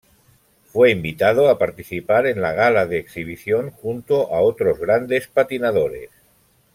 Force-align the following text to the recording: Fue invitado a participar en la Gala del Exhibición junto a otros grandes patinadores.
Fue 0.65 0.89
invitado 0.89 1.47
a 1.47 1.59
participar 1.59 2.25
en 2.25 2.41
la 2.41 2.53
Gala 2.53 2.87
del 2.87 3.01
Exhibición 3.01 3.69
junto 3.69 4.33
a 4.33 4.41
otros 4.41 4.79
grandes 4.79 5.27
patinadores. 5.27 6.09